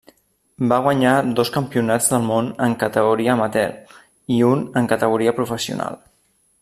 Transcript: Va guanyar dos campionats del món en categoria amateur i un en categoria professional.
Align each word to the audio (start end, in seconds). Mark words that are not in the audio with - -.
Va 0.69 0.77
guanyar 0.85 1.11
dos 1.39 1.51
campionats 1.57 2.07
del 2.13 2.25
món 2.29 2.49
en 2.69 2.73
categoria 2.85 3.35
amateur 3.35 3.95
i 4.37 4.41
un 4.49 4.65
en 4.83 4.91
categoria 4.95 5.37
professional. 5.43 6.01